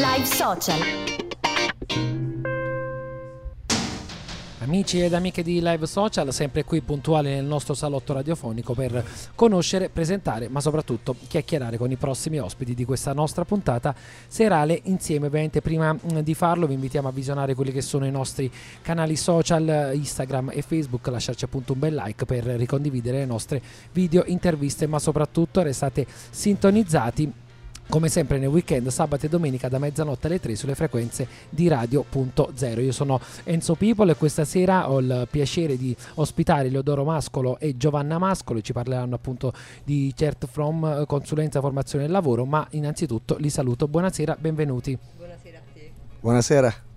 [0.00, 0.80] Live Social.
[4.60, 9.04] Amici ed amiche di Live Social, sempre qui puntuali nel nostro salotto radiofonico per
[9.34, 13.94] conoscere, presentare, ma soprattutto chiacchierare con i prossimi ospiti di questa nostra puntata
[14.26, 15.26] serale insieme.
[15.26, 19.16] Ovviamente prima mm, di farlo vi invitiamo a visionare quelli che sono i nostri canali
[19.16, 23.60] social, Instagram e Facebook, lasciarci appunto un bel like per ricondividere le nostre
[23.92, 27.48] video, interviste, ma soprattutto restate sintonizzati
[27.90, 32.80] come sempre nel weekend, sabato e domenica da mezzanotte alle 3 sulle frequenze di Radio.0.
[32.80, 37.76] Io sono Enzo People e questa sera ho il piacere di ospitare Leodoro Mascolo e
[37.76, 39.52] Giovanna Mascolo, ci parleranno appunto
[39.84, 43.88] di Cert From eh, Consulenza Formazione e Lavoro, ma innanzitutto li saluto.
[43.88, 44.96] Buonasera, benvenuti.
[45.16, 45.90] Buonasera a te.
[46.20, 46.89] Buonasera.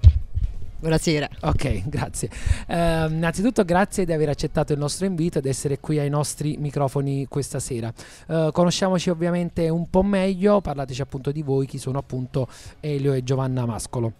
[0.83, 1.29] Buonasera.
[1.43, 2.29] Ok, grazie.
[2.67, 7.25] Eh, innanzitutto grazie di aver accettato il nostro invito ed essere qui ai nostri microfoni
[7.29, 7.89] questa sera.
[8.27, 12.49] Eh, conosciamoci ovviamente un po' meglio, parlateci appunto di voi, chi sono appunto
[12.81, 14.11] Elio e Giovanna Mascolo.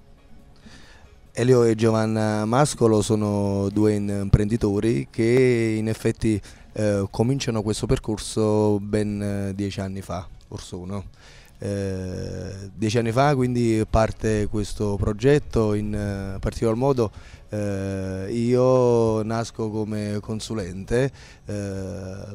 [1.33, 6.41] Elio e Giovanna Mascolo sono due imprenditori che in effetti
[6.71, 11.03] eh, cominciano questo percorso ben eh, dieci anni fa, forse uno.
[11.65, 17.09] Eh, dieci anni fa quindi parte questo progetto in eh, particolar modo
[17.47, 21.09] eh, io nasco come consulente
[21.45, 21.53] eh,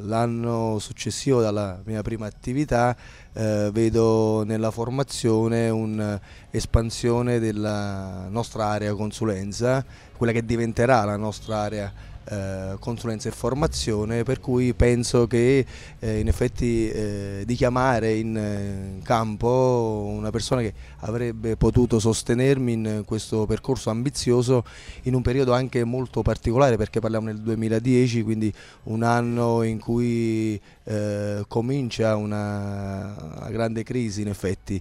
[0.00, 2.96] l'anno successivo dalla mia prima attività
[3.34, 9.84] eh, vedo nella formazione un'espansione della nostra area consulenza
[10.16, 11.92] quella che diventerà la nostra area
[12.30, 15.64] eh, consulenza e formazione per cui penso che
[15.98, 22.72] eh, in effetti eh, di chiamare in, eh, campo una persona che avrebbe potuto sostenermi
[22.72, 24.64] in questo percorso ambizioso
[25.02, 28.52] in un periodo anche molto particolare perché parliamo nel 2010 quindi
[28.84, 34.80] un anno in cui eh, comincia una, una, grande crisi in effetti.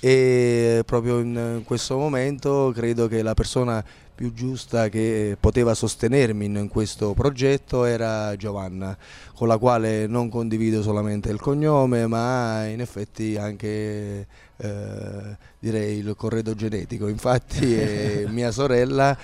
[0.00, 3.84] E proprio in questo momento credo che la persona
[4.18, 8.96] più giusta che poteva sostenermi in questo progetto era Giovanna,
[9.34, 14.26] con la quale non condivido solamente il cognome, ma in effetti anche
[14.56, 17.08] eh, direi il corredo genetico.
[17.08, 19.16] Infatti è mia sorella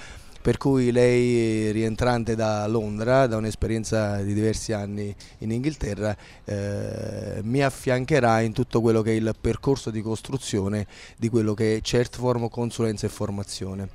[0.44, 6.14] per cui lei rientrante da Londra, da un'esperienza di diversi anni in Inghilterra,
[6.44, 10.86] eh, mi affiancherà in tutto quello che è il percorso di costruzione
[11.16, 13.88] di quello che è Certform Consulenza e Formazione.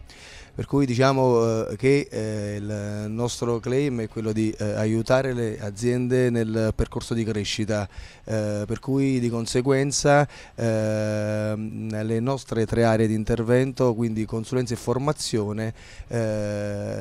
[0.60, 5.58] Per cui diciamo eh, che eh, il nostro claim è quello di eh, aiutare le
[5.58, 7.88] aziende nel percorso di crescita,
[8.26, 15.74] per cui di conseguenza ehm, le nostre tre aree di intervento, quindi consulenza e formazione,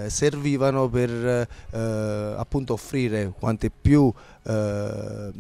[0.07, 4.11] servivano per appunto offrire quante più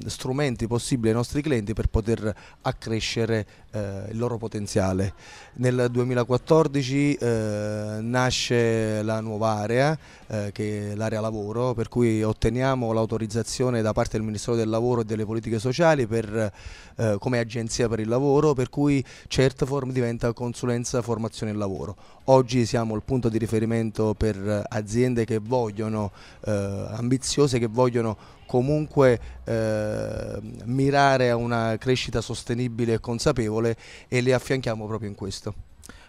[0.06, 5.15] strumenti possibili ai nostri clienti per poter accrescere il loro potenziale.
[5.55, 9.98] Nel 2014 eh, nasce la nuova area
[10.28, 15.02] eh, che è l'area lavoro per cui otteniamo l'autorizzazione da parte del Ministero del Lavoro
[15.02, 16.52] e delle Politiche Sociali per,
[16.96, 21.96] eh, come agenzia per il lavoro per cui Certform diventa consulenza formazione e lavoro.
[22.24, 26.10] Oggi siamo il punto di riferimento per aziende che vogliono,
[26.44, 26.50] eh,
[26.90, 33.76] ambiziose, che vogliono comunque eh, mirare a una crescita sostenibile e consapevole
[34.08, 35.54] e le affianchiamo proprio in questo.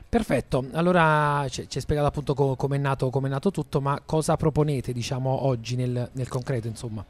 [0.10, 5.46] Perfetto, allora ci hai spiegato appunto come è nato, nato, tutto, ma cosa proponete diciamo
[5.46, 7.06] oggi nel, nel concreto insomma?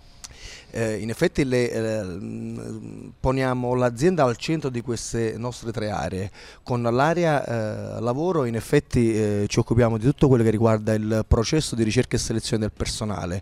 [0.72, 6.32] Eh, in effetti le, eh, poniamo l'azienda al centro di queste nostre tre aree.
[6.64, 11.26] Con l'area eh, lavoro in effetti eh, ci occupiamo di tutto quello che riguarda il
[11.28, 13.42] processo di ricerca e selezione del personale.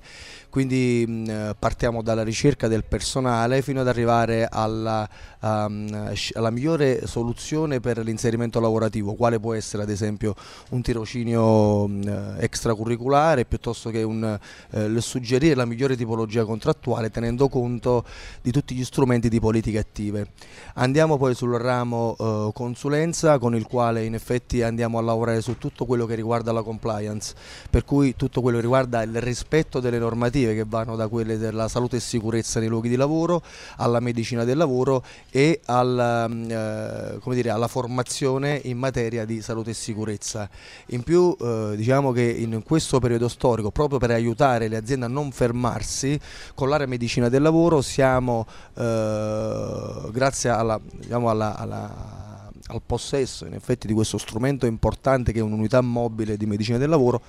[0.50, 5.08] Quindi mh, eh, partiamo dalla ricerca del personale fino ad arrivare alla,
[5.42, 10.34] um, alla migliore soluzione per l'inserimento lavorativo, quale può essere ad esempio
[10.70, 14.40] un tirocinio mh, extracurriculare piuttosto che un,
[14.72, 18.06] eh, suggerire la migliore tipologia contrattuale tenendo conto
[18.44, 20.28] di tutti gli strumenti di politiche attive.
[20.76, 25.58] Andiamo poi sul ramo eh, consulenza con il quale in effetti andiamo a lavorare su
[25.58, 27.34] tutto quello che riguarda la compliance,
[27.72, 31.68] per cui tutto quello che riguarda il rispetto delle normative che vanno da quelle della
[31.68, 33.42] salute e sicurezza nei luoghi di lavoro
[33.78, 39.74] alla medicina del lavoro e alla, eh, dire, alla formazione in materia di salute e
[39.74, 40.48] sicurezza.
[40.88, 45.10] In più eh, diciamo che in questo periodo storico, proprio per aiutare le aziende a
[45.10, 46.20] non fermarsi,
[46.54, 48.46] con l'area medicina medicina del lavoro siamo,
[48.76, 55.40] eh, grazie alla, diciamo alla, alla, al possesso in effetti di questo strumento importante che
[55.40, 57.22] è un'unità mobile di medicina del lavoro,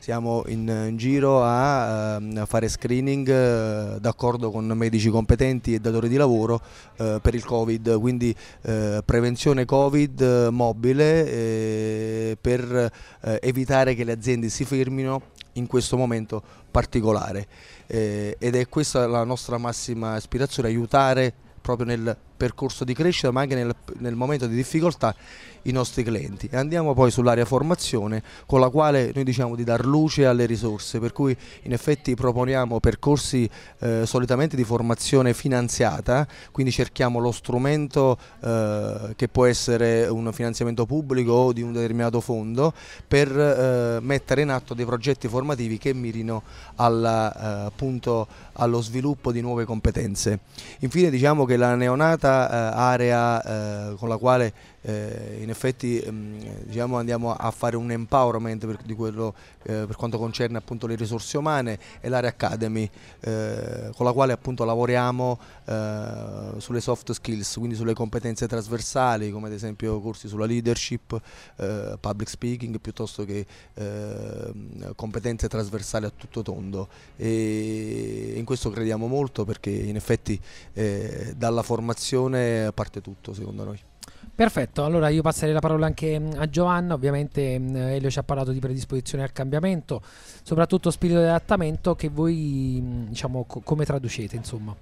[0.00, 6.08] siamo in, in giro a, a, fare screening eh, d'accordo con medici competenti e datori
[6.08, 6.58] di lavoro
[6.96, 12.90] eh, per il Covid, quindi eh, prevenzione Covid mobile per
[13.40, 15.20] evitare che le aziende si fermino
[15.54, 17.46] in questo momento particolare.
[17.86, 23.54] Ed è questa la nostra massima aspirazione, aiutare proprio nel percorso di crescita ma anche
[23.54, 25.14] nel, nel momento di difficoltà
[25.64, 26.48] i nostri clienti.
[26.50, 30.98] E andiamo poi sull'area formazione con la quale noi diciamo di dar luce alle risorse
[30.98, 33.48] per cui in effetti proponiamo percorsi
[33.80, 40.86] eh, solitamente di formazione finanziata quindi cerchiamo lo strumento eh, che può essere un finanziamento
[40.86, 42.72] pubblico o di un determinato fondo
[43.06, 46.42] per eh, mettere in atto dei progetti formativi che mirino
[46.76, 50.40] alla, eh, appunto allo sviluppo di nuove competenze.
[50.80, 55.98] Infine diciamo che la neonata questa eh, area eh, con la quale eh, in effetti
[55.98, 60.94] ehm, diciamo andiamo a fare un empowerment per, quello, eh, per quanto concerne appunto le
[60.94, 62.88] risorse umane e l'area Academy
[63.20, 69.48] eh, con la quale appunto lavoriamo eh, sulle soft skills, quindi sulle competenze trasversali come
[69.48, 71.20] ad esempio corsi sulla leadership,
[71.56, 79.06] eh, public speaking piuttosto che ehm, competenze trasversali a tutto tondo e in questo crediamo
[79.06, 80.40] molto perché in effetti
[80.72, 83.89] eh, dalla formazione parte tutto secondo noi.
[84.40, 88.22] Perfetto, allora io passerei la parola anche mm, a Giovanna, ovviamente mm, Elio ci ha
[88.22, 90.00] parlato di predisposizione al cambiamento,
[90.42, 94.74] soprattutto spirito di adattamento che voi mm, diciamo co- come traducete insomma?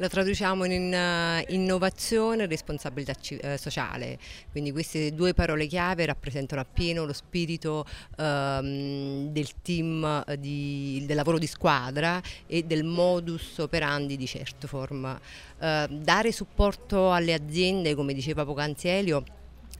[0.00, 4.18] Lo traduciamo in uh, innovazione e responsabilità uh, sociale,
[4.50, 7.84] quindi queste due parole chiave rappresentano appieno lo spirito
[8.16, 15.20] uh, del team di, del lavoro di squadra e del modus operandi di Certoform.
[15.58, 19.22] dare supporto alle aziende, come diceva poc'anzi Elio,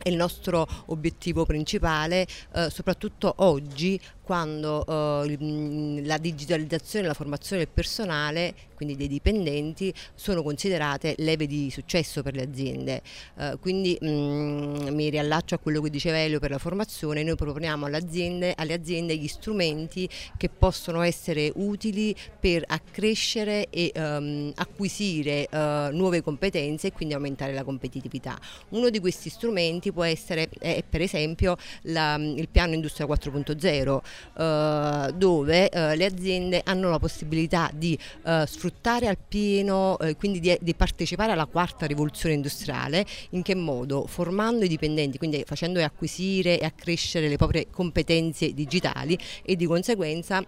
[0.03, 4.01] è il nostro obiettivo principale, eh, soprattutto oggi
[4.31, 11.49] quando eh, la digitalizzazione e la formazione del personale, quindi dei dipendenti, sono considerate leve
[11.49, 13.03] di successo per le aziende.
[13.37, 17.35] Eh, quindi mh, mm, mi riallaccio a quello che diceva Elio per la formazione, noi
[17.35, 24.53] proponiamo alle aziende, alle aziende gli strumenti che possono essere utili per accrescere e ehm,
[24.55, 28.39] acquisire eh, nuove competenze e quindi aumentare la competitività.
[28.69, 30.49] Uno di questi strumenti può essere
[30.89, 34.01] per esempio la, il piano Industria 4.0
[34.37, 40.41] eh, dove eh, le aziende hanno la possibilità di eh, sfruttare al pieno, eh, quindi
[40.41, 44.07] di, di, partecipare alla quarta rivoluzione industriale, in che modo?
[44.07, 50.45] Formando i dipendenti, quindi facendo acquisire e accrescere le proprie competenze digitali e di conseguenza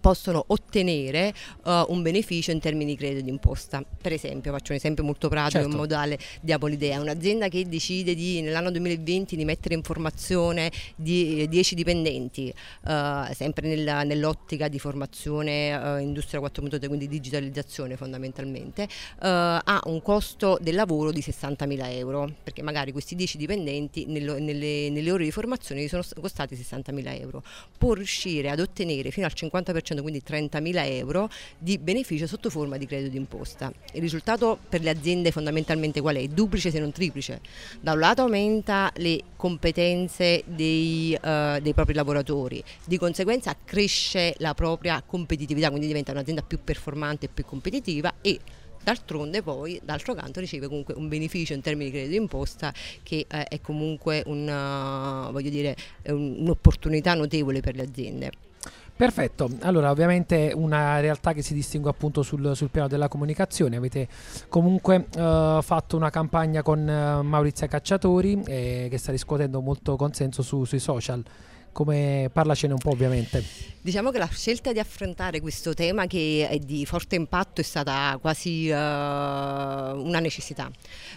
[0.00, 1.32] possono ottenere
[1.64, 3.84] uh, un beneficio in termini di credito d'imposta.
[4.00, 5.70] Per esempio, faccio un esempio molto pratico certo.
[5.70, 10.70] in modo tale diamo l'idea, un'azienda che decide di, nell'anno 2020 di mettere in formazione
[10.96, 12.52] di, 10 dipendenti,
[12.84, 18.88] uh, sempre nella, nell'ottica di formazione uh, industria 4.0, quindi digitalizzazione fondamentalmente,
[19.18, 24.90] ha un costo del lavoro di 60.000 euro, perché magari questi 10 dipendenti nello, nelle,
[24.90, 27.42] nelle ore di formazione sono costati 60.000 euro.
[27.76, 32.76] Può riuscire ad ottenere fino al 50% 30%, quindi 30.000 euro di beneficio sotto forma
[32.76, 33.72] di credito d'imposta.
[33.92, 36.26] Il risultato per le aziende fondamentalmente qual è?
[36.26, 37.40] Duplice se non triplice.
[37.80, 44.54] Da un lato aumenta le competenze dei, uh, dei propri lavoratori, di conseguenza cresce la
[44.54, 48.38] propria competitività, quindi diventa un'azienda più performante e più competitiva e
[48.82, 52.72] d'altronde poi d'altro canto riceve comunque un beneficio in termini di credito d'imposta
[53.02, 58.32] che eh, è comunque una, dire, un'opportunità notevole per le aziende.
[59.02, 64.06] Perfetto, allora ovviamente una realtà che si distingue appunto sul, sul piano della comunicazione, avete
[64.48, 70.42] comunque uh, fatto una campagna con uh, Maurizia Cacciatori eh, che sta riscuotendo molto consenso
[70.42, 71.20] su, sui social.
[71.72, 73.70] Come parlacene un po' ovviamente.
[73.84, 78.16] Diciamo che la scelta di affrontare questo tema che è di forte impatto è stata
[78.20, 80.70] quasi uh, una necessità.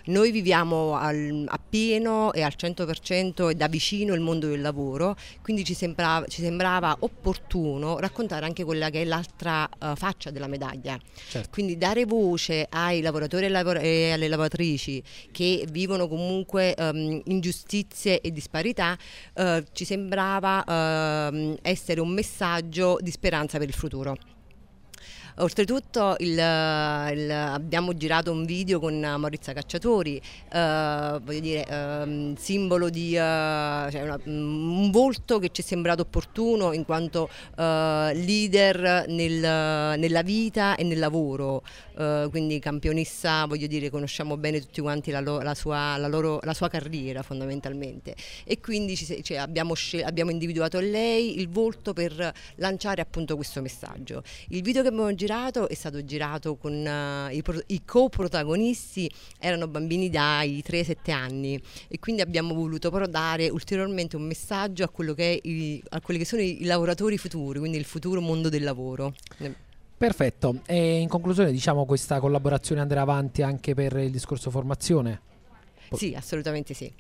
[0.06, 5.16] Noi viviamo al, a pieno e al 100% e da vicino il mondo del lavoro,
[5.44, 10.48] quindi ci sembrava, ci sembrava opportuno raccontare anche quella che è l'altra uh, faccia della
[10.48, 11.00] medaglia.
[11.30, 11.50] Certo.
[11.52, 18.98] Quindi dare voce ai lavoratori e alle lavoratrici che vivono comunque um, ingiustizie e disparità
[19.36, 24.16] uh, ci sembrava uh, essere un messaggio di speranza per il futuro.
[25.38, 30.16] Oltretutto il, il, abbiamo girato un video con Maurizia Cacciatori,
[30.50, 36.72] eh, voglio dire, eh, simbolo di cioè una, un volto che ci è sembrato opportuno
[36.72, 41.64] in quanto leader nel, nella vita e nel lavoro,
[42.30, 46.70] quindi campionessa, voglio dire, conosciamo bene tutti quanti la, la, sua, la, loro, la sua
[46.70, 48.16] carriera fondamentalmente
[48.46, 49.74] e quindi ci, cioè, abbiamo,
[50.06, 54.24] abbiamo individuato lei il volto per lanciare appunto questo messaggio.
[54.50, 55.24] Il video che abbiamo girato
[55.68, 62.22] è stato girato con uh, i, i coprotagonisti, erano bambini dai 3-7 anni e quindi
[62.22, 66.62] abbiamo voluto però dare ulteriormente un messaggio a, che i, a quelli che sono i,
[66.62, 69.14] i lavoratori futuri, quindi il futuro mondo del lavoro.
[69.98, 75.22] Perfetto, e in conclusione diciamo questa collaborazione andrà avanti anche per il discorso formazione?
[75.92, 76.92] Sì, assolutamente sì.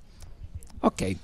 [0.79, 1.15] Ok,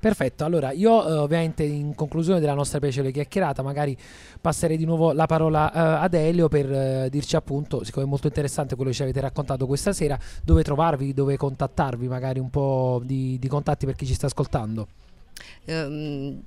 [0.00, 3.94] Perfetto, allora io eh, ovviamente in conclusione della nostra piacevole chiacchierata magari
[4.40, 8.26] passerei di nuovo la parola eh, ad Elio per eh, dirci appunto, siccome è molto
[8.26, 13.02] interessante quello che ci avete raccontato questa sera, dove trovarvi, dove contattarvi, magari un po'
[13.04, 14.88] di, di contatti per chi ci sta ascoltando.
[15.66, 16.40] Um,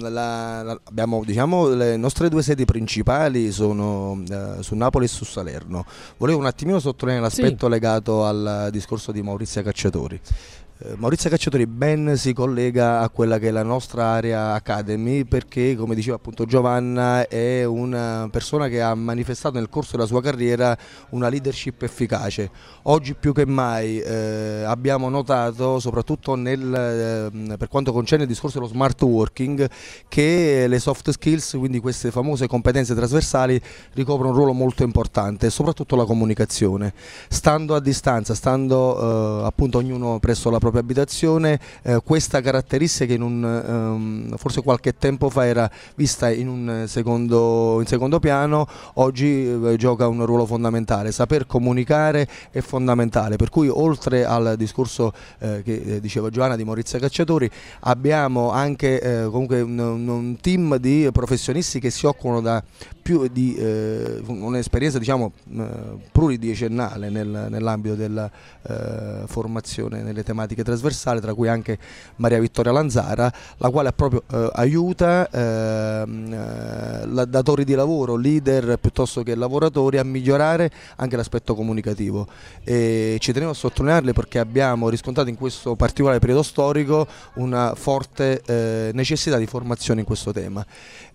[0.00, 5.24] la, la, abbiamo, diciamo, le nostre due sedi principali sono uh, su Napoli e su
[5.24, 5.86] Salerno.
[6.18, 7.72] Volevo un attimino sottolineare l'aspetto sì.
[7.72, 10.20] legato al discorso di Maurizia Cacciatori.
[10.86, 15.76] Eh, Maurizio Cacciatori ben si collega a quella che è la nostra area Academy perché
[15.76, 20.76] come diceva appunto Giovanna è una persona che ha manifestato nel corso della sua carriera
[21.10, 22.50] una leadership efficace.
[22.82, 28.58] Oggi più che mai eh, abbiamo notato soprattutto nel, eh, per quanto concerne il discorso
[28.58, 29.66] dello smart working
[30.08, 33.58] che le soft skills, quindi queste famose competenze trasversali
[33.94, 36.92] ricoprono un ruolo molto importante, soprattutto la comunicazione.
[37.28, 43.22] Stando a distanza, stando eh, appunto ognuno presso la propria abitazione, eh, questa caratteristica in
[43.22, 49.46] un, ehm, forse qualche tempo fa era vista in un secondo, in secondo piano, oggi
[49.46, 55.62] eh, gioca un ruolo fondamentale, saper comunicare è fondamentale, per cui oltre al discorso eh,
[55.64, 57.50] che eh, diceva Giovanna di Maurizio Cacciatori
[57.80, 62.62] abbiamo anche eh, comunque un, un, team di professionisti che si occupano da
[63.04, 65.30] più di eh, un'esperienza diciamo
[66.10, 68.30] pluridecennale nel, nell'ambito della
[69.26, 71.78] formazione nelle tematiche trasversali, tra cui anche
[72.16, 79.22] Maria Vittoria Lanzara, la quale proprio eh, aiuta ehm, eh, datori di lavoro, leader piuttosto
[79.22, 82.26] che lavoratori a migliorare anche l'aspetto comunicativo.
[82.64, 88.40] E ci tenevo a sottolinearle perché abbiamo riscontrato in questo particolare periodo storico una forte
[88.46, 90.64] eh, necessità di formazione in questo tema.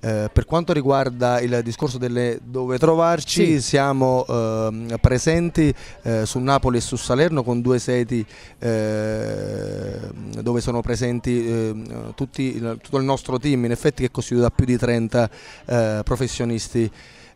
[0.01, 3.61] Eh, per quanto riguarda il discorso delle dove trovarci, sì.
[3.61, 8.25] siamo eh, presenti eh, su Napoli e su Salerno con due sedi
[8.59, 9.97] eh,
[10.41, 11.75] dove sono presenti eh,
[12.15, 15.29] tutti, tutto il nostro team, in effetti che è costituito da più di 30
[15.65, 16.91] eh, professionisti.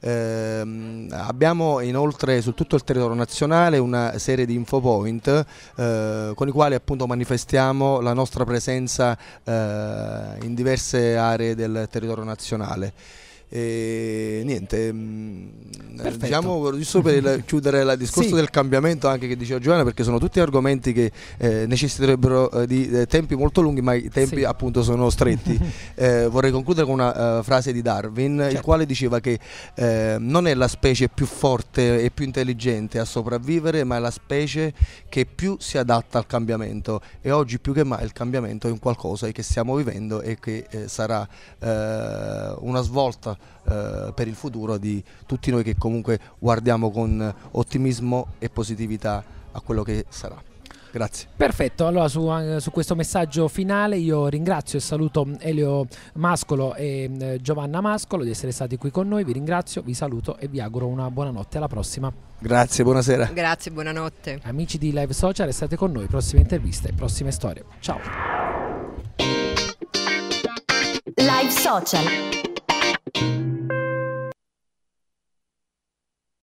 [0.06, 5.46] Eh, abbiamo inoltre su tutto il territorio nazionale una serie di infopoint
[5.78, 12.26] eh, con i quali appunto manifestiamo la nostra presenza eh, in diverse aree del territorio
[12.26, 12.92] nazionale.
[13.56, 15.48] E niente, mm,
[16.18, 18.34] diciamo giusto per chiudere il discorso sì.
[18.34, 22.90] del cambiamento anche che diceva Giovanna, perché sono tutti argomenti che eh, necessiterebbero eh, di
[22.90, 24.44] eh, tempi molto lunghi, ma i tempi sì.
[24.44, 25.82] appunto sono stretti.
[25.96, 28.56] Eh, vorrei concludere con una uh, frase di Darwin, certo.
[28.56, 29.40] il quale diceva che
[29.76, 34.10] eh, non è la specie più forte e più intelligente a sopravvivere, ma è la
[34.10, 34.74] specie
[35.08, 37.02] che più si adatta al cambiamento.
[37.22, 40.66] E oggi più che mai il cambiamento è un qualcosa che stiamo vivendo e che
[40.88, 41.28] sarà
[41.60, 48.50] una svolta eh, per il futuro di tutti noi che comunque guardiamo con ottimismo e
[48.50, 50.42] positività a quello che sarà.
[50.94, 51.28] Grazie.
[51.36, 57.42] Perfetto, allora su, su, questo messaggio finale io ringrazio e saluto Elio Mascolo e eh,
[57.42, 60.86] Giovanna Mascolo di essere stati qui con noi, vi ringrazio, vi saluto e vi auguro
[60.86, 62.14] una buona notte, alla prossima.
[62.38, 63.32] Grazie, buonasera.
[63.34, 64.42] Grazie, buonanotte.
[64.44, 67.64] Amici di Live Social, restate con noi, prossime interviste, prossime storie.
[67.80, 68.00] Ciao.
[71.16, 72.52] Live Social.